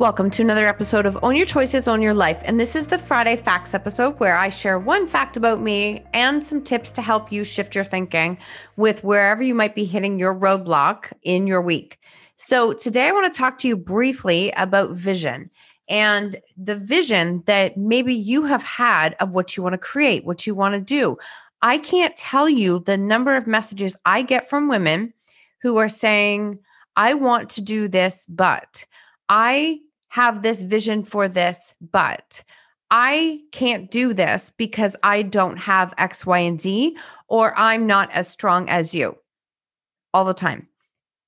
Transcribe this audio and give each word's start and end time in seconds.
Welcome 0.00 0.30
to 0.30 0.42
another 0.42 0.64
episode 0.64 1.04
of 1.04 1.18
Own 1.22 1.36
Your 1.36 1.44
Choices, 1.44 1.86
Own 1.86 2.00
Your 2.00 2.14
Life. 2.14 2.40
And 2.46 2.58
this 2.58 2.74
is 2.74 2.88
the 2.88 2.96
Friday 2.96 3.36
Facts 3.36 3.74
episode 3.74 4.18
where 4.18 4.34
I 4.34 4.48
share 4.48 4.78
one 4.78 5.06
fact 5.06 5.36
about 5.36 5.60
me 5.60 6.02
and 6.14 6.42
some 6.42 6.62
tips 6.62 6.90
to 6.92 7.02
help 7.02 7.30
you 7.30 7.44
shift 7.44 7.74
your 7.74 7.84
thinking 7.84 8.38
with 8.78 9.04
wherever 9.04 9.42
you 9.42 9.54
might 9.54 9.74
be 9.74 9.84
hitting 9.84 10.18
your 10.18 10.34
roadblock 10.34 11.12
in 11.24 11.46
your 11.46 11.60
week. 11.60 11.98
So, 12.36 12.72
today 12.72 13.08
I 13.08 13.12
want 13.12 13.30
to 13.30 13.38
talk 13.38 13.58
to 13.58 13.68
you 13.68 13.76
briefly 13.76 14.50
about 14.52 14.92
vision 14.92 15.50
and 15.86 16.34
the 16.56 16.76
vision 16.76 17.42
that 17.44 17.76
maybe 17.76 18.14
you 18.14 18.44
have 18.44 18.62
had 18.62 19.14
of 19.20 19.32
what 19.32 19.54
you 19.54 19.62
want 19.62 19.74
to 19.74 19.78
create, 19.78 20.24
what 20.24 20.46
you 20.46 20.54
want 20.54 20.74
to 20.76 20.80
do. 20.80 21.18
I 21.60 21.76
can't 21.76 22.16
tell 22.16 22.48
you 22.48 22.78
the 22.78 22.96
number 22.96 23.36
of 23.36 23.46
messages 23.46 23.96
I 24.06 24.22
get 24.22 24.48
from 24.48 24.66
women 24.66 25.12
who 25.60 25.76
are 25.76 25.90
saying, 25.90 26.58
I 26.96 27.12
want 27.12 27.50
to 27.50 27.60
do 27.60 27.86
this, 27.86 28.24
but 28.30 28.86
I 29.28 29.80
have 30.10 30.42
this 30.42 30.62
vision 30.62 31.04
for 31.04 31.28
this, 31.28 31.74
but 31.80 32.42
I 32.90 33.40
can't 33.52 33.90
do 33.90 34.12
this 34.12 34.50
because 34.56 34.96
I 35.02 35.22
don't 35.22 35.56
have 35.56 35.94
X, 35.98 36.26
Y, 36.26 36.38
and 36.38 36.60
Z, 36.60 36.96
or 37.28 37.56
I'm 37.56 37.86
not 37.86 38.10
as 38.10 38.28
strong 38.28 38.68
as 38.68 38.94
you 38.94 39.16
all 40.12 40.24
the 40.24 40.34
time. 40.34 40.66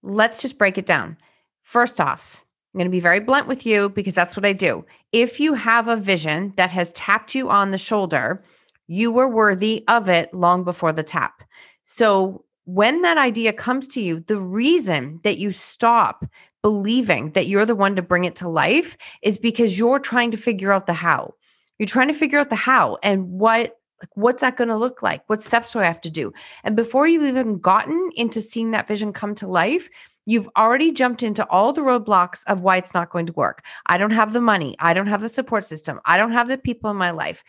Let's 0.03 0.43
just 0.43 0.59
break 0.59 0.77
it 0.79 0.87
down. 0.87 1.17
First 1.63 2.01
off, 2.01 2.45
I'm 2.75 2.79
going 2.79 2.89
to 2.89 2.91
be 2.91 2.99
very 2.99 3.21
blunt 3.21 3.47
with 3.47 3.65
you 3.65 3.89
because 3.91 4.15
that's 4.15 4.37
what 4.37 4.45
I 4.45 4.53
do. 4.53 4.85
If 5.13 5.39
you 5.39 5.55
have 5.55 5.87
a 5.87 5.97
vision 5.97 6.53
that 6.57 6.71
has 6.71 6.93
tapped 6.95 7.37
you 7.37 7.51
on 7.51 7.71
the 7.71 7.79
shoulder, 7.79 8.43
you 8.89 9.13
were 9.13 9.29
worthy 9.29 9.85
of 9.87 10.09
it 10.09 10.35
long 10.35 10.65
before 10.65 10.93
the 10.93 11.05
tap. 11.05 11.45
So 11.85 12.45
when 12.65 13.03
that 13.03 13.19
idea 13.19 13.53
comes 13.53 13.87
to 13.89 14.03
you, 14.03 14.25
the 14.27 14.41
reason 14.41 15.21
that 15.23 15.39
you 15.39 15.53
stop 15.53 16.25
believing 16.63 17.33
that 17.33 17.49
you're 17.49 17.67
the 17.67 17.75
one 17.75 17.97
to 17.97 18.03
bring 18.03 18.25
it 18.25 18.37
to 18.37 18.49
life 18.49 18.97
is 19.23 19.37
because 19.37 19.79
you're 19.79 19.99
trying 19.99 20.31
to 20.31 20.37
figure 20.37 20.73
out 20.73 20.87
the 20.87 20.93
how. 20.93 21.35
You're 21.79 21.87
trying 21.87 22.09
to 22.09 22.15
figure 22.15 22.39
out 22.39 22.51
the 22.51 22.57
how 22.57 22.99
and 23.03 23.29
what 23.29 23.79
like 24.01 24.11
what's 24.15 24.41
that 24.41 24.57
going 24.57 24.69
to 24.69 24.77
look 24.77 25.01
like? 25.01 25.23
What 25.29 25.43
steps 25.43 25.73
do 25.73 25.79
I 25.79 25.85
have 25.85 26.01
to 26.01 26.11
do? 26.11 26.33
And 26.65 26.75
before 26.75 27.07
you've 27.07 27.23
even 27.23 27.59
gotten 27.59 28.11
into 28.17 28.43
seeing 28.43 28.73
that 28.73 28.89
vision 28.89 29.13
come 29.13 29.35
to 29.37 29.47
life, 29.47 29.89
you've 30.27 30.49
already 30.57 30.91
jumped 30.91 31.23
into 31.23 31.49
all 31.49 31.73
the 31.73 31.83
roadblocks 31.83 32.43
of 32.49 32.63
why 32.63 32.77
it's 32.79 32.95
not 32.95 33.11
going 33.11 33.27
to 33.27 33.33
work. 33.35 33.65
I 33.87 33.99
don't 33.99 34.11
have 34.11 34.33
the 34.33 34.41
money. 34.41 34.75
I 34.81 34.93
don't 34.93 35.07
have 35.07 35.23
the 35.23 35.29
support 35.29 35.67
system. 35.67 36.01
I 36.05 36.17
don't 36.17 36.33
have 36.33 36.49
the 36.49 36.59
people 36.59 36.91
in 36.91 36.97
my 36.97 37.13
life. 37.13 37.45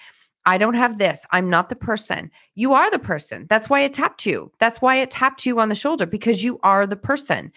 I 0.46 0.58
don't 0.58 0.74
have 0.76 0.98
this. 0.98 1.26
I'm 1.32 1.50
not 1.50 1.70
the 1.70 1.76
person. 1.76 2.30
You 2.56 2.74
are 2.74 2.92
the 2.92 3.00
person. 3.00 3.48
That's 3.50 3.70
why 3.70 3.80
it 3.82 3.94
tapped 3.94 4.26
you. 4.26 4.52
That's 4.60 4.82
why 4.82 4.98
it 4.98 5.10
tapped 5.10 5.46
you 5.46 5.60
on 5.60 5.70
the 5.70 5.76
shoulder 5.76 6.06
because 6.06 6.44
you 6.44 6.60
are 6.64 6.86
the 6.86 6.98
person. 6.98 7.52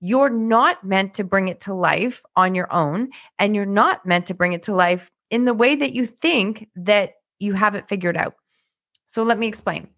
You're 0.00 0.30
not 0.30 0.84
meant 0.84 1.14
to 1.14 1.24
bring 1.24 1.48
it 1.48 1.60
to 1.60 1.74
life 1.74 2.22
on 2.36 2.54
your 2.54 2.72
own, 2.72 3.10
and 3.38 3.54
you're 3.54 3.66
not 3.66 4.06
meant 4.06 4.26
to 4.26 4.34
bring 4.34 4.52
it 4.52 4.62
to 4.64 4.74
life 4.74 5.10
in 5.30 5.44
the 5.44 5.54
way 5.54 5.74
that 5.74 5.92
you 5.92 6.06
think 6.06 6.68
that 6.76 7.14
you 7.38 7.52
have 7.54 7.74
it 7.74 7.88
figured 7.88 8.16
out. 8.16 8.34
So 9.06 9.22
let 9.22 9.38
me 9.38 9.46
explain. 9.46 9.88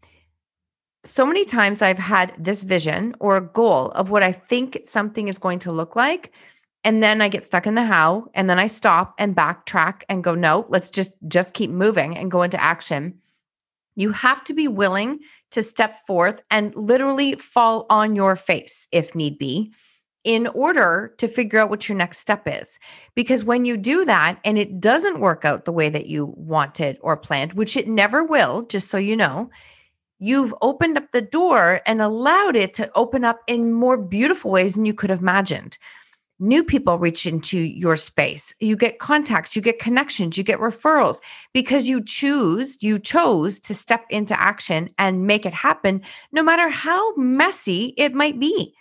So 1.05 1.25
many 1.27 1.45
times 1.45 1.83
I've 1.83 1.99
had 1.99 2.35
this 2.39 2.63
vision 2.63 3.15
or 3.21 3.37
a 3.37 3.41
goal 3.41 3.89
of 3.91 4.11
what 4.11 4.23
I 4.23 4.33
think 4.33 4.81
something 4.85 5.29
is 5.29 5.39
going 5.39 5.59
to 5.61 5.73
look 5.73 5.97
like. 5.97 6.33
And 6.85 7.03
then 7.03 7.21
I 7.21 7.29
get 7.29 7.45
stuck 7.45 7.67
in 7.67 7.75
the 7.75 7.85
how, 7.85 8.29
and 8.35 8.49
then 8.49 8.59
I 8.59 8.67
stop 8.67 9.15
and 9.19 9.37
backtrack 9.37 10.03
and 10.09 10.25
go, 10.25 10.35
no, 10.35 10.67
let's 10.71 10.91
just 10.91 11.13
just 11.29 11.53
keep 11.53 11.71
moving 11.71 12.17
and 12.17 12.31
go 12.31 12.43
into 12.43 12.63
action. 12.63 13.19
You 13.97 14.13
have 14.13 14.45
to 14.45 14.55
be 14.55 14.67
willing 14.67 15.19
to 15.51 15.63
step 15.63 15.99
forth 16.07 16.41
and 16.51 16.75
literally 16.75 17.35
fall 17.35 17.85
on 17.91 18.17
your 18.17 18.35
face 18.35 18.89
if 18.93 19.15
need 19.15 19.37
be 19.37 19.75
in 20.25 20.47
order 20.49 21.15
to 21.19 21.29
figure 21.29 21.59
out 21.59 21.71
what 21.71 21.89
your 21.89 21.97
next 21.97 22.19
step 22.19 22.43
is. 22.47 22.79
Because 23.15 23.45
when 23.45 23.65
you 23.65 23.77
do 23.77 24.05
that 24.05 24.39
and 24.45 24.59
it 24.59 24.81
doesn't 24.81 25.21
work 25.21 25.45
out 25.45 25.65
the 25.65 25.73
way 25.73 25.89
that 25.89 26.07
you 26.07 26.35
wanted 26.37 26.99
or 27.01 27.17
planned, 27.17 27.55
which 27.55 27.77
it 27.77 27.89
never 27.89 28.23
will, 28.23 28.63
just 28.63 28.91
so 28.91 28.99
you 28.99 29.17
know, 29.17 29.51
you've 30.19 30.55
opened 30.61 30.99
up 30.99 31.11
the 31.13 31.23
door 31.23 31.81
and 31.87 32.03
allowed 32.03 32.55
it 32.55 32.75
to 32.75 32.91
open 32.95 33.25
up 33.25 33.41
in 33.47 33.73
more 33.73 33.97
beautiful 33.97 34.51
ways 34.51 34.75
than 34.75 34.85
you 34.85 34.95
could 34.95 35.11
have 35.11 35.21
imagined. 35.21 35.79
New 36.43 36.65
people 36.65 36.99
reach 36.99 37.27
into 37.27 37.59
your 37.59 37.97
space. 37.97 38.55
You 38.61 38.75
get 38.75 38.99
contacts, 38.99 39.55
you 39.55 39.61
get 39.61 39.79
connections, 39.79 40.39
you 40.39 40.45
get 40.45 40.59
referrals 40.59 41.21
because 41.53 41.87
you 41.87 42.03
choose, 42.03 42.83
you 42.83 42.99
chose 42.99 43.61
to 43.61 43.75
step 43.75 44.07
into 44.09 44.39
action 44.41 44.89
and 44.97 45.27
make 45.27 45.45
it 45.45 45.53
happen, 45.53 46.01
no 46.33 46.43
matter 46.43 46.71
how 46.71 47.15
messy 47.17 47.95
it 47.99 48.15
might 48.15 48.41
be 48.41 48.75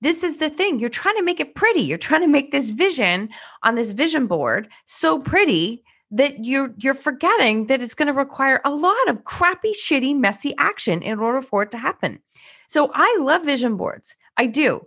this 0.00 0.22
is 0.22 0.36
the 0.38 0.50
thing 0.50 0.78
you're 0.78 0.88
trying 0.88 1.16
to 1.16 1.22
make 1.22 1.40
it 1.40 1.54
pretty 1.54 1.80
you're 1.80 1.98
trying 1.98 2.20
to 2.20 2.26
make 2.26 2.52
this 2.52 2.70
vision 2.70 3.28
on 3.62 3.74
this 3.74 3.92
vision 3.92 4.26
board 4.26 4.68
so 4.84 5.18
pretty 5.18 5.82
that 6.10 6.44
you're 6.44 6.74
you're 6.78 6.94
forgetting 6.94 7.66
that 7.66 7.82
it's 7.82 7.94
going 7.94 8.06
to 8.06 8.12
require 8.12 8.60
a 8.64 8.70
lot 8.70 9.08
of 9.08 9.24
crappy 9.24 9.72
shitty 9.72 10.16
messy 10.16 10.54
action 10.58 11.02
in 11.02 11.18
order 11.18 11.42
for 11.42 11.62
it 11.62 11.70
to 11.70 11.78
happen. 11.78 12.20
So 12.68 12.90
i 12.94 13.16
love 13.20 13.44
vision 13.44 13.76
boards 13.76 14.16
i 14.36 14.46
do 14.46 14.86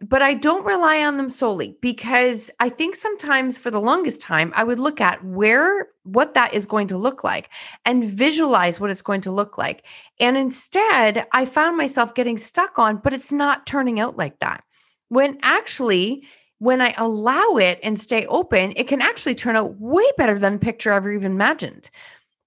but 0.00 0.22
I 0.22 0.34
don't 0.34 0.64
rely 0.64 1.02
on 1.02 1.16
them 1.16 1.28
solely 1.28 1.76
because 1.80 2.50
I 2.60 2.68
think 2.68 2.94
sometimes 2.94 3.58
for 3.58 3.70
the 3.70 3.80
longest 3.80 4.22
time, 4.22 4.52
I 4.54 4.62
would 4.62 4.78
look 4.78 5.00
at 5.00 5.24
where, 5.24 5.88
what 6.04 6.34
that 6.34 6.54
is 6.54 6.66
going 6.66 6.86
to 6.88 6.96
look 6.96 7.24
like 7.24 7.50
and 7.84 8.04
visualize 8.04 8.78
what 8.78 8.90
it's 8.90 9.02
going 9.02 9.22
to 9.22 9.32
look 9.32 9.58
like. 9.58 9.84
And 10.20 10.36
instead, 10.36 11.26
I 11.32 11.44
found 11.46 11.76
myself 11.76 12.14
getting 12.14 12.38
stuck 12.38 12.78
on, 12.78 12.98
but 12.98 13.12
it's 13.12 13.32
not 13.32 13.66
turning 13.66 13.98
out 13.98 14.16
like 14.16 14.38
that. 14.38 14.62
When 15.08 15.38
actually, 15.42 16.22
when 16.58 16.80
I 16.80 16.94
allow 16.96 17.56
it 17.56 17.80
and 17.82 17.98
stay 17.98 18.24
open, 18.26 18.74
it 18.76 18.86
can 18.86 19.02
actually 19.02 19.34
turn 19.34 19.56
out 19.56 19.80
way 19.80 20.04
better 20.16 20.38
than 20.38 20.54
the 20.54 20.58
picture 20.60 20.92
I 20.92 20.96
ever 20.96 21.12
even 21.12 21.32
imagined. 21.32 21.90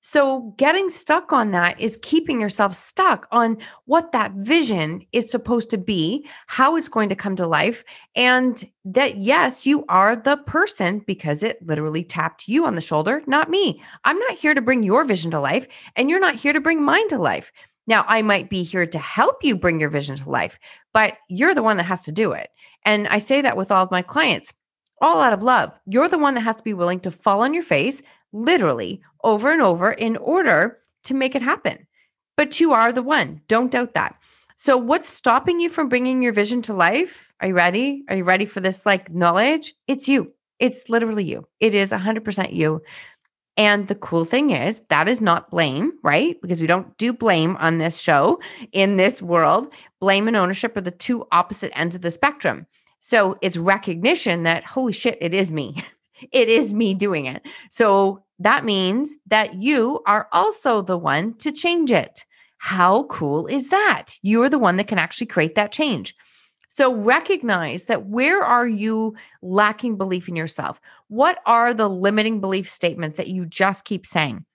So, 0.04 0.54
getting 0.58 0.90
stuck 0.90 1.32
on 1.32 1.52
that 1.52 1.80
is 1.80 2.00
keeping 2.02 2.42
yourself 2.42 2.76
stuck 2.76 3.28
on 3.32 3.58
what 3.86 4.12
that 4.14 4.32
vision 4.34 5.06
is 5.12 5.30
supposed 5.30 5.70
to 5.70 5.78
be, 5.78 6.26
how 6.48 6.76
it's 6.76 6.90
going 6.90 7.08
to 7.10 7.16
come 7.16 7.36
to 7.36 7.46
life, 7.46 7.84
and 8.16 8.68
that 8.84 9.18
yes, 9.18 9.68
you 9.68 9.86
are 9.90 10.16
the 10.16 10.38
person 10.38 11.04
because 11.06 11.44
it 11.44 11.66
literally 11.66 12.04
tapped 12.04 12.48
you 12.48 12.66
on 12.66 12.74
the 12.74 12.82
shoulder, 12.82 13.22
not 13.28 13.52
me. 13.52 13.80
I'm 14.04 14.18
not 14.18 14.40
here 14.40 14.56
to 14.56 14.62
bring 14.62 14.82
your 14.82 15.06
vision 15.06 15.30
to 15.32 15.40
life, 15.40 15.68
and 15.96 16.10
you're 16.10 16.20
not 16.20 16.36
here 16.36 16.54
to 16.54 16.60
bring 16.60 16.84
mine 16.84 17.08
to 17.10 17.20
life. 17.20 17.52
Now, 17.86 18.04
I 18.08 18.24
might 18.24 18.50
be 18.50 18.64
here 18.64 18.88
to 18.88 18.98
help 18.98 19.44
you 19.44 19.56
bring 19.56 19.80
your 19.80 19.90
vision 19.90 20.16
to 20.16 20.30
life, 20.30 20.58
but 20.94 21.18
you're 21.30 21.54
the 21.54 21.64
one 21.64 21.78
that 21.78 21.86
has 21.86 22.04
to 22.06 22.12
do 22.12 22.32
it. 22.32 22.50
And 22.86 23.08
I 23.08 23.20
say 23.20 23.42
that 23.42 23.58
with 23.58 23.70
all 23.70 23.84
of 23.84 23.92
my 23.92 24.02
clients, 24.02 24.54
all 25.02 25.22
out 25.22 25.34
of 25.34 25.44
love. 25.44 25.72
You're 25.86 26.08
the 26.08 26.18
one 26.18 26.36
that 26.36 26.42
has 26.42 26.56
to 26.58 26.64
be 26.64 26.74
willing 26.74 27.00
to 27.02 27.12
fall 27.12 27.42
on 27.42 27.54
your 27.54 27.64
face, 27.64 28.02
literally 28.32 29.02
over 29.24 29.52
and 29.52 29.62
over 29.62 29.92
in 29.92 30.18
order 30.18 30.78
to 31.04 31.14
make 31.14 31.36
it 31.36 31.42
happen. 31.42 31.86
But 32.38 32.60
you 32.60 32.72
are 32.74 32.92
the 32.92 33.04
one. 33.04 33.42
Don't 33.48 33.72
doubt 33.72 33.94
that. 33.94 34.16
So, 34.56 34.78
what's 34.78 35.10
stopping 35.10 35.60
you 35.60 35.70
from 35.70 35.90
bringing 35.90 36.22
your 36.22 36.34
vision 36.34 36.62
to 36.64 36.74
life? 36.74 37.34
Are 37.42 37.48
you 37.48 37.56
ready? 37.56 38.04
Are 38.10 38.16
you 38.16 38.24
ready 38.24 38.46
for 38.46 38.60
this 38.60 38.86
like 38.86 39.12
knowledge? 39.12 39.74
It's 39.88 40.08
you. 40.08 40.32
It's 40.60 40.88
literally 40.88 41.24
you. 41.24 41.48
It 41.60 41.74
is 41.74 41.92
100% 41.92 42.54
you. 42.54 42.82
And 43.58 43.88
the 43.88 43.96
cool 43.96 44.24
thing 44.24 44.52
is, 44.52 44.82
that 44.88 45.10
is 45.10 45.20
not 45.20 45.50
blame, 45.50 45.94
right? 46.04 46.40
Because 46.42 46.62
we 46.62 46.68
don't 46.68 46.96
do 46.98 47.12
blame 47.12 47.58
on 47.58 47.80
this 47.80 48.00
show. 48.00 48.40
In 48.72 48.96
this 48.96 49.22
world, 49.22 49.74
blame 50.00 50.28
and 50.28 50.38
ownership 50.38 50.78
are 50.78 50.82
the 50.82 50.92
two 50.92 51.28
opposite 51.32 51.72
ends 51.78 51.96
of 51.96 52.02
the 52.02 52.12
spectrum. 52.12 52.66
So 53.02 53.38
it's 53.42 53.58
recognition 53.58 54.44
that, 54.44 54.64
holy 54.64 54.94
shit, 54.94 55.18
it 55.20 55.34
is 55.34 55.52
me. 55.52 55.84
it 56.32 56.48
is 56.48 56.74
me 56.74 56.94
doing 56.94 57.26
it. 57.26 57.42
So 57.70 58.24
that 58.40 58.64
means 58.64 59.18
that 59.28 59.56
you 59.56 60.02
are 60.06 60.28
also 60.32 60.82
the 60.82 60.98
one 60.98 61.34
to 61.40 61.52
change 61.52 61.92
it. 61.92 62.24
How 62.60 63.04
cool 63.04 63.48
is 63.48 63.70
that? 63.70 64.14
You're 64.22 64.50
the 64.50 64.60
one 64.60 64.78
that 64.78 64.88
can 64.88 65.00
actually 65.00 65.28
create 65.28 65.56
that 65.56 65.72
change. 65.72 66.16
So 66.70 66.94
recognize 66.94 67.88
that 67.88 68.06
where 68.06 68.44
are 68.44 68.68
you 68.68 69.16
lacking 69.42 69.98
belief 69.98 70.30
in 70.30 70.36
yourself? 70.36 70.80
What 71.08 71.40
are 71.48 71.74
the 71.74 71.90
limiting 71.90 72.40
belief 72.40 72.70
statements 72.70 73.18
that 73.18 73.28
you 73.28 73.46
just 73.46 73.84
keep 73.84 74.06
saying? 74.06 74.46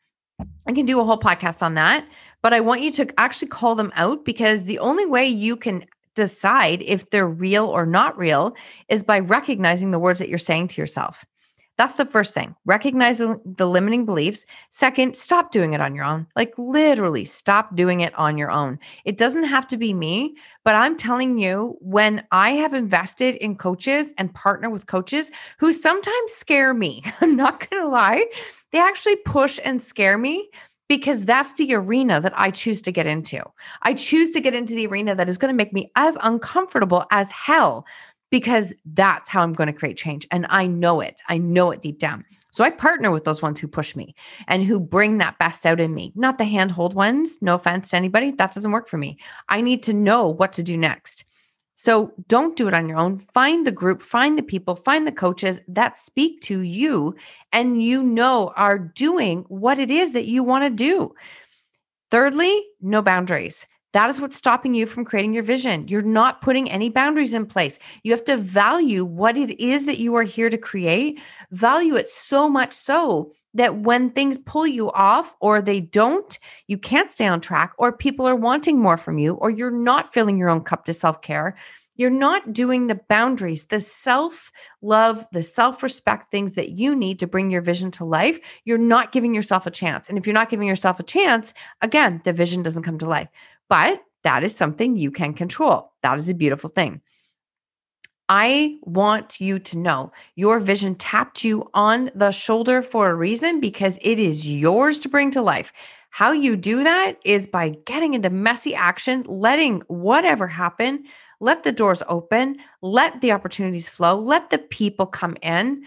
I 0.69 0.72
can 0.72 0.87
do 0.87 1.00
a 1.00 1.04
whole 1.04 1.19
podcast 1.19 1.62
on 1.62 1.75
that, 1.75 2.06
but 2.42 2.54
I 2.54 2.60
want 2.60 2.81
you 2.81 2.92
to 2.92 3.20
actually 3.20 3.49
call 3.49 3.75
them 3.75 3.92
out 3.96 4.25
because 4.25 4.64
the 4.64 4.78
only 4.78 5.04
way 5.04 5.26
you 5.26 5.56
can 5.56 5.84
decide 6.16 6.82
if 6.82 7.10
they're 7.10 7.28
real 7.28 7.66
or 7.66 7.86
not 7.86 8.18
real 8.18 8.56
is 8.88 9.04
by 9.04 9.20
recognizing 9.20 9.92
the 9.92 9.98
words 10.00 10.18
that 10.18 10.28
you're 10.28 10.38
saying 10.38 10.68
to 10.68 10.82
yourself. 10.82 11.24
That's 11.78 11.96
the 11.96 12.06
first 12.06 12.32
thing. 12.32 12.56
Recognizing 12.64 13.38
the 13.44 13.68
limiting 13.68 14.06
beliefs. 14.06 14.46
Second, 14.70 15.14
stop 15.14 15.52
doing 15.52 15.74
it 15.74 15.80
on 15.80 15.94
your 15.94 16.06
own. 16.06 16.26
Like 16.34 16.54
literally 16.56 17.26
stop 17.26 17.76
doing 17.76 18.00
it 18.00 18.14
on 18.14 18.38
your 18.38 18.50
own. 18.50 18.78
It 19.04 19.18
doesn't 19.18 19.44
have 19.44 19.66
to 19.68 19.76
be 19.76 19.92
me, 19.92 20.36
but 20.64 20.74
I'm 20.74 20.96
telling 20.96 21.36
you, 21.36 21.76
when 21.80 22.24
I 22.32 22.52
have 22.52 22.72
invested 22.72 23.34
in 23.36 23.56
coaches 23.56 24.14
and 24.16 24.32
partner 24.32 24.70
with 24.70 24.86
coaches 24.86 25.30
who 25.58 25.72
sometimes 25.72 26.32
scare 26.32 26.72
me, 26.72 27.02
I'm 27.20 27.36
not 27.36 27.68
going 27.68 27.82
to 27.82 27.88
lie, 27.88 28.24
they 28.72 28.80
actually 28.80 29.16
push 29.16 29.60
and 29.62 29.80
scare 29.80 30.16
me 30.16 30.48
because 30.88 31.25
that's 31.25 31.55
the 31.55 31.75
arena 31.75 32.21
that 32.21 32.38
I 32.38 32.50
choose 32.50 32.81
to 32.83 32.93
get 32.93 33.06
into. 33.06 33.43
I 33.83 33.94
choose 33.94 34.31
to 34.31 34.41
get 34.41 34.55
into 34.55 34.75
the 34.75 34.87
arena 34.87 35.15
that 35.15 35.29
is 35.29 35.38
going 35.38 35.53
to 35.53 35.56
make 35.56 35.73
me 35.73 35.91
as 35.97 36.17
uncomfortable 36.23 37.05
as 37.11 37.31
hell 37.31 37.87
because 38.31 38.73
that's 38.94 39.29
how 39.29 39.43
I'm 39.43 39.53
going 39.53 39.69
to 39.69 39.73
create 39.73 39.97
change. 39.97 40.27
And 40.31 40.47
I 40.49 40.67
know 40.67 41.00
it. 41.00 41.21
I 41.29 41.38
know 41.38 41.71
it 41.71 41.83
deep 41.83 41.99
down. 41.99 42.25
So 42.50 42.65
I 42.65 42.71
partner 42.71 43.11
with 43.11 43.25
those 43.25 43.43
ones 43.43 43.61
who 43.61 43.69
push 43.69 43.94
me 43.94 44.15
and 44.49 44.65
who 44.65 44.81
bring 44.81 45.19
that 45.19 45.38
best 45.38 45.67
out 45.67 45.79
in 45.79 45.94
me, 45.94 46.12
not 46.17 46.38
the 46.38 46.44
handhold 46.44 46.94
ones. 46.94 47.38
No 47.43 47.56
offense 47.56 47.91
to 47.91 47.97
anybody. 47.97 48.31
That 48.31 48.55
doesn't 48.55 48.73
work 48.73 48.88
for 48.88 48.97
me. 48.97 49.19
I 49.50 49.61
need 49.61 49.83
to 49.85 49.93
know 49.93 50.29
what 50.29 50.55
to 50.55 50.62
do 50.62 50.77
next. 50.77 51.25
So 51.76 52.12
don't 52.26 52.56
do 52.56 52.67
it 52.69 52.75
on 52.75 52.88
your 52.88 52.99
own. 52.99 53.19
Find 53.19 53.67
the 53.67 53.70
group, 53.70 54.02
find 54.02 54.37
the 54.37 54.43
people, 54.43 54.75
find 54.75 55.06
the 55.06 55.12
coaches 55.12 55.61
that 55.69 55.96
speak 55.96 56.40
to 56.43 56.61
you 56.61 57.14
and 57.52 57.82
you 57.82 58.02
know 58.02 58.52
are 58.56 58.78
doing 58.78 59.44
what 59.49 59.78
it 59.78 59.90
is 59.90 60.14
that 60.14 60.26
you 60.26 60.43
want 60.43 60.64
to 60.64 60.70
do. 60.70 61.14
Thirdly, 62.11 62.64
no 62.81 63.02
boundaries. 63.02 63.67
That 63.96 64.10
is 64.10 64.20
what's 64.20 64.37
stopping 64.37 64.75
you 64.75 64.84
from 64.84 65.06
creating 65.06 65.32
your 65.32 65.43
vision. 65.43 65.88
You're 65.88 66.02
not 66.02 66.43
putting 66.43 66.70
any 66.70 66.90
boundaries 66.90 67.32
in 67.32 67.46
place. 67.46 67.78
You 68.02 68.12
have 68.12 68.25
to 68.25 68.37
value 68.37 69.06
what 69.06 69.38
it 69.38 69.58
is 69.58 69.87
that 69.87 69.98
you 69.98 70.14
are 70.16 70.22
here 70.22 70.50
to 70.50 70.58
create, 70.58 71.19
value 71.50 71.96
it 71.96 72.06
so 72.06 72.46
much 72.46 72.75
so 72.75 73.32
that 73.54 73.78
when 73.78 74.10
things 74.10 74.37
pull 74.37 74.66
you 74.66 74.93
off 74.93 75.34
or 75.40 75.62
they 75.62 75.81
don't, 75.81 76.38
you 76.66 76.76
can't 76.76 77.10
stay 77.10 77.26
on 77.26 77.40
track, 77.40 77.72
or 77.78 77.90
people 77.90 78.28
are 78.28 78.37
wanting 78.37 78.78
more 78.78 78.98
from 78.98 79.16
you, 79.16 79.32
or 79.37 79.48
you're 79.48 79.70
not 79.70 80.12
filling 80.12 80.37
your 80.37 80.50
own 80.50 80.60
cup 80.60 80.84
to 80.84 80.92
self 80.92 81.22
care. 81.22 81.56
You're 81.99 82.10
not 82.10 82.52
doing 82.52 82.88
the 82.88 83.00
boundaries, 83.08 83.64
the 83.64 83.81
self 83.81 84.52
love, 84.82 85.26
the 85.32 85.42
self 85.42 85.82
respect 85.82 86.31
things 86.31 86.54
that 86.56 86.72
you 86.72 86.94
need 86.94 87.19
to 87.20 87.26
bring 87.26 87.50
your 87.50 87.62
vision 87.62 87.90
to 87.92 88.04
life. 88.04 88.38
You're 88.66 88.76
not 88.76 89.12
giving 89.12 89.34
yourself 89.34 89.66
a 89.66 89.70
chance. 89.70 90.06
And 90.06 90.19
if 90.19 90.26
you're 90.26 90.34
not 90.34 90.50
giving 90.50 90.69
yourself 90.69 91.00
a 91.00 91.02
chance, 91.02 91.54
again, 91.81 92.20
the 92.25 92.34
vision 92.34 92.62
doesn't 92.62 92.82
come 92.82 92.99
to 92.99 93.08
life. 93.08 93.28
But 93.68 94.02
that 94.22 94.44
is 94.44 94.54
something 94.54 94.96
you 94.96 95.10
can 95.10 95.34
control. 95.34 95.92
That 96.02 96.18
is 96.18 96.28
a 96.28 96.34
beautiful 96.34 96.70
thing. 96.70 97.00
I 98.28 98.78
want 98.82 99.40
you 99.40 99.60
to 99.60 99.78
know 99.78 100.12
your 100.34 100.58
vision 100.58 100.96
tapped 100.96 101.44
you 101.44 101.70
on 101.74 102.10
the 102.14 102.32
shoulder 102.32 102.82
for 102.82 103.08
a 103.08 103.14
reason 103.14 103.60
because 103.60 104.00
it 104.02 104.18
is 104.18 104.46
yours 104.46 104.98
to 105.00 105.08
bring 105.08 105.30
to 105.32 105.42
life. 105.42 105.72
How 106.10 106.32
you 106.32 106.56
do 106.56 106.82
that 106.82 107.18
is 107.24 107.46
by 107.46 107.76
getting 107.84 108.14
into 108.14 108.30
messy 108.30 108.74
action, 108.74 109.22
letting 109.28 109.82
whatever 109.88 110.48
happen, 110.48 111.04
let 111.40 111.62
the 111.62 111.72
doors 111.72 112.02
open, 112.08 112.56
let 112.82 113.20
the 113.20 113.32
opportunities 113.32 113.88
flow, 113.88 114.18
let 114.18 114.50
the 114.50 114.58
people 114.58 115.06
come 115.06 115.36
in. 115.42 115.84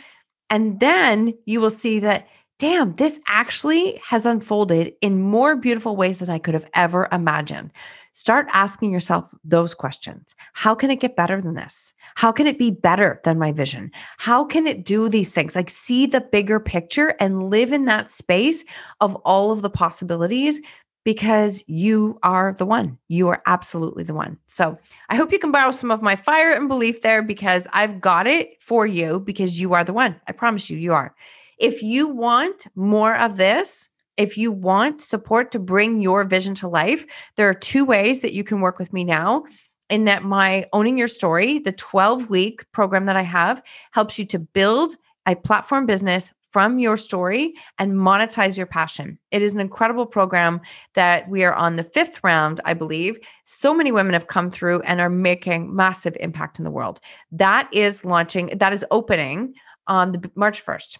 And 0.49 0.79
then 0.79 1.33
you 1.45 1.59
will 1.59 1.71
see 1.71 1.99
that 1.99 2.27
damn, 2.59 2.93
this 2.95 3.19
actually 3.25 3.99
has 4.05 4.25
unfolded 4.25 4.93
in 5.01 5.21
more 5.21 5.55
beautiful 5.55 5.95
ways 5.95 6.19
than 6.19 6.29
I 6.29 6.37
could 6.37 6.53
have 6.53 6.69
ever 6.73 7.07
imagined. 7.11 7.71
Start 8.11 8.47
asking 8.51 8.91
yourself 8.91 9.33
those 9.45 9.73
questions. 9.73 10.35
How 10.53 10.75
can 10.75 10.91
it 10.91 10.99
get 10.99 11.15
better 11.15 11.41
than 11.41 11.55
this? 11.55 11.93
How 12.15 12.33
can 12.33 12.47
it 12.47 12.59
be 12.59 12.69
better 12.69 13.21
than 13.23 13.39
my 13.39 13.53
vision? 13.53 13.91
How 14.17 14.43
can 14.43 14.67
it 14.67 14.83
do 14.83 15.07
these 15.07 15.33
things? 15.33 15.55
Like, 15.55 15.69
see 15.69 16.05
the 16.05 16.19
bigger 16.19 16.59
picture 16.59 17.15
and 17.21 17.49
live 17.49 17.71
in 17.71 17.85
that 17.85 18.09
space 18.09 18.65
of 18.99 19.15
all 19.17 19.51
of 19.51 19.61
the 19.61 19.69
possibilities 19.69 20.61
because 21.05 21.63
you 21.67 22.19
are 22.23 22.53
the 22.57 22.65
one. 22.65 22.97
You 23.07 23.29
are 23.29 23.41
absolutely 23.45 24.03
the 24.03 24.13
one. 24.13 24.37
So 24.47 24.77
I 25.07 25.15
hope 25.15 25.31
you 25.31 25.39
can 25.39 25.51
borrow 25.51 25.71
some 25.71 25.91
of 25.91 26.01
my 26.01 26.17
fire 26.17 26.51
and 26.51 26.67
belief 26.67 27.01
there 27.01 27.23
because 27.23 27.67
I've 27.71 28.01
got 28.01 28.27
it 28.27 28.61
for 28.61 28.85
you 28.85 29.21
because 29.21 29.61
you 29.61 29.73
are 29.73 29.85
the 29.85 29.93
one. 29.93 30.19
I 30.27 30.33
promise 30.33 30.69
you, 30.69 30.77
you 30.77 30.93
are. 30.93 31.15
If 31.59 31.83
you 31.83 32.07
want 32.07 32.67
more 32.75 33.15
of 33.15 33.37
this, 33.37 33.89
if 34.17 34.37
you 34.37 34.51
want 34.51 35.01
support 35.01 35.51
to 35.51 35.59
bring 35.59 36.01
your 36.01 36.23
vision 36.23 36.53
to 36.55 36.67
life, 36.67 37.05
there 37.35 37.47
are 37.49 37.53
two 37.53 37.85
ways 37.85 38.21
that 38.21 38.33
you 38.33 38.43
can 38.43 38.61
work 38.61 38.79
with 38.79 38.91
me 38.93 39.03
now. 39.03 39.43
In 39.89 40.05
that, 40.05 40.23
my 40.23 40.67
Owning 40.73 40.97
Your 40.97 41.07
Story, 41.07 41.59
the 41.59 41.71
12 41.71 42.29
week 42.29 42.69
program 42.71 43.05
that 43.05 43.15
I 43.15 43.23
have, 43.23 43.61
helps 43.91 44.19
you 44.19 44.25
to 44.25 44.39
build 44.39 44.95
a 45.25 45.35
platform 45.35 45.85
business 45.85 46.33
from 46.49 46.79
your 46.79 46.97
story 46.97 47.53
and 47.77 47.93
monetize 47.93 48.57
your 48.57 48.65
passion. 48.65 49.19
It 49.31 49.41
is 49.41 49.53
an 49.53 49.61
incredible 49.61 50.05
program 50.05 50.61
that 50.95 51.29
we 51.29 51.43
are 51.43 51.53
on 51.53 51.75
the 51.75 51.83
fifth 51.83 52.23
round, 52.23 52.59
I 52.65 52.73
believe. 52.73 53.19
So 53.43 53.73
many 53.73 53.91
women 53.91 54.13
have 54.13 54.27
come 54.27 54.49
through 54.49 54.81
and 54.81 54.99
are 54.99 55.09
making 55.09 55.75
massive 55.75 56.17
impact 56.19 56.57
in 56.57 56.65
the 56.65 56.71
world. 56.71 56.99
That 57.31 57.69
is 57.71 58.03
launching, 58.03 58.47
that 58.57 58.73
is 58.73 58.85
opening 58.89 59.53
on 59.87 60.11
the 60.11 60.31
March 60.35 60.65
1st. 60.65 60.97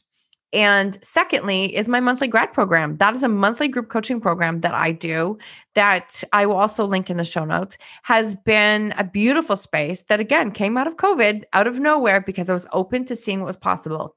And 0.52 0.98
secondly, 1.04 1.76
is 1.76 1.88
my 1.88 2.00
monthly 2.00 2.28
grad 2.28 2.54
program. 2.54 2.98
That 2.98 3.14
is 3.14 3.22
a 3.22 3.28
monthly 3.28 3.68
group 3.68 3.90
coaching 3.90 4.20
program 4.20 4.62
that 4.62 4.74
I 4.74 4.92
do 4.92 5.38
that 5.76 6.24
I 6.34 6.48
will 6.48 6.56
also 6.56 6.86
link 6.86 7.10
in 7.10 7.18
the 7.18 7.24
show 7.24 7.46
notes. 7.46 7.78
Has 8.04 8.34
been 8.34 8.94
a 8.98 9.04
beautiful 9.04 9.56
space 9.56 10.04
that 10.04 10.20
again 10.20 10.52
came 10.52 10.76
out 10.76 10.88
of 10.88 10.98
COVID, 10.98 11.44
out 11.54 11.68
of 11.68 11.80
nowhere, 11.80 12.22
because 12.22 12.50
I 12.50 12.54
was 12.54 12.68
open 12.74 13.06
to 13.06 13.16
seeing 13.16 13.42
what 13.42 13.48
was 13.48 13.58
possible. 13.58 14.16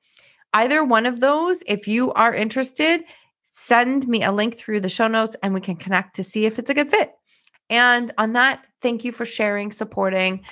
Either 0.54 0.84
one 0.84 1.06
of 1.06 1.20
those, 1.20 1.62
if 1.66 1.86
you 1.86 2.12
are 2.12 2.34
interested, 2.34 3.02
send 3.42 4.08
me 4.08 4.22
a 4.22 4.32
link 4.32 4.56
through 4.56 4.80
the 4.80 4.88
show 4.88 5.08
notes 5.08 5.36
and 5.42 5.52
we 5.52 5.60
can 5.60 5.76
connect 5.76 6.14
to 6.16 6.24
see 6.24 6.46
if 6.46 6.58
it's 6.58 6.70
a 6.70 6.74
good 6.74 6.90
fit. 6.90 7.12
And 7.68 8.10
on 8.18 8.32
that, 8.32 8.66
thank 8.80 9.04
you 9.04 9.12
for 9.12 9.24
sharing, 9.24 9.72
supporting, 9.72 10.42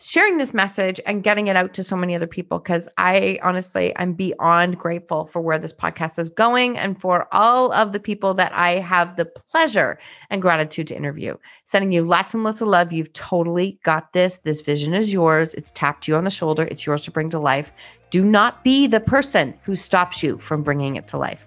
sharing 0.00 0.36
this 0.36 0.54
message 0.54 1.00
and 1.06 1.24
getting 1.24 1.48
it 1.48 1.56
out 1.56 1.74
to 1.74 1.82
so 1.82 1.96
many 1.96 2.14
other 2.14 2.26
people 2.26 2.58
because 2.60 2.88
I 2.98 3.38
honestly 3.42 3.92
I'm 3.96 4.12
beyond 4.12 4.78
grateful 4.78 5.24
for 5.24 5.40
where 5.40 5.58
this 5.58 5.72
podcast 5.72 6.18
is 6.20 6.30
going 6.30 6.78
and 6.78 7.00
for 7.00 7.26
all 7.32 7.72
of 7.72 7.92
the 7.92 7.98
people 7.98 8.32
that 8.34 8.52
I 8.52 8.78
have 8.78 9.16
the 9.16 9.24
pleasure 9.24 9.98
and 10.30 10.40
gratitude 10.40 10.86
to 10.88 10.96
interview. 10.96 11.36
Sending 11.64 11.90
you 11.90 12.02
lots 12.02 12.32
and 12.32 12.44
lots 12.44 12.60
of 12.60 12.68
love. 12.68 12.92
You've 12.92 13.12
totally 13.12 13.80
got 13.82 14.12
this. 14.12 14.38
This 14.38 14.60
vision 14.60 14.94
is 14.94 15.12
yours. 15.12 15.54
It's 15.54 15.72
tapped 15.72 16.06
you 16.06 16.14
on 16.14 16.24
the 16.24 16.30
shoulder. 16.30 16.64
It's 16.70 16.86
yours 16.86 17.02
to 17.04 17.10
bring 17.10 17.30
to 17.30 17.38
life. 17.38 17.72
Do 18.10 18.24
not 18.24 18.62
be 18.62 18.86
the 18.86 19.00
person 19.00 19.52
who 19.62 19.74
stops 19.74 20.22
you 20.22 20.38
from 20.38 20.62
bringing 20.62 20.96
it 20.96 21.08
to 21.08 21.18
life. 21.18 21.46